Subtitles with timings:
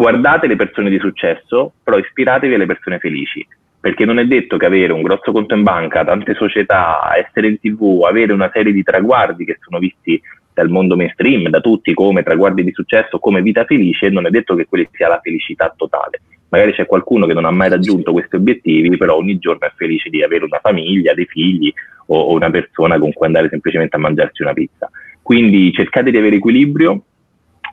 [0.00, 3.46] guardate le persone di successo, però ispiratevi alle persone felici,
[3.80, 7.58] perché non è detto che avere un grosso conto in banca, tante società, essere in
[7.58, 10.20] tv, avere una serie di traguardi che sono visti
[10.54, 14.54] dal mondo mainstream, da tutti come traguardi di successo, come vita felice, non è detto
[14.54, 16.20] che quella sia la felicità totale.
[16.50, 20.08] Magari c'è qualcuno che non ha mai raggiunto questi obiettivi, però ogni giorno è felice
[20.08, 21.72] di avere una famiglia, dei figli
[22.06, 24.90] o, o una persona con cui andare semplicemente a mangiarsi una pizza.
[25.22, 27.04] Quindi cercate di avere equilibrio,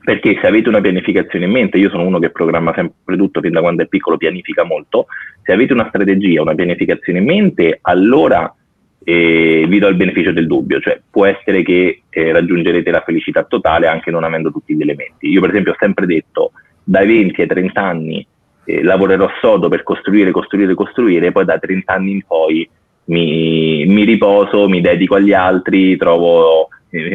[0.08, 3.52] perché se avete una pianificazione in mente, io sono uno che programma sempre tutto fin
[3.52, 5.08] da quando è piccolo, pianifica molto,
[5.44, 8.56] se avete una strategia, una pianificazione in mente, allora
[9.04, 13.44] eh, vi do il beneficio del dubbio, cioè può essere che eh, raggiungerete la felicità
[13.44, 15.28] totale anche non avendo tutti gli elementi.
[15.28, 16.54] Io per esempio ho sempre detto,
[16.86, 18.26] dai 20 ai 30 anni
[18.64, 22.70] eh, lavorerò sodo per costruire, costruire, costruire, poi da 30 anni in poi
[23.08, 26.70] mi, mi riposo, mi dedico agli altri, trovo,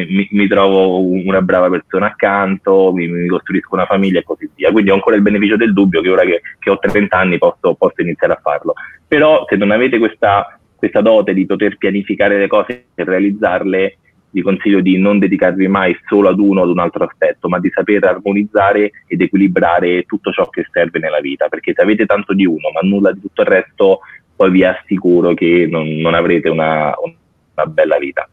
[0.09, 4.71] mi, mi, trovo una brava persona accanto, mi, mi, costruisco una famiglia e così via.
[4.71, 7.75] Quindi ho ancora il beneficio del dubbio che ora che, che ho 30 anni posso,
[7.75, 8.73] posso iniziare a farlo.
[9.07, 13.97] Però se non avete questa questa dote di poter pianificare le cose e realizzarle,
[14.31, 17.57] vi consiglio di non dedicarvi mai solo ad uno o ad un altro aspetto, ma
[17.57, 22.33] di saper armonizzare ed equilibrare tutto ciò che serve nella vita, perché se avete tanto
[22.33, 23.99] di uno ma nulla di tutto il resto,
[24.35, 28.27] poi vi assicuro che non, non avrete una, una bella vita.